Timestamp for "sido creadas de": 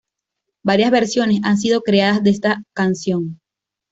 1.59-2.31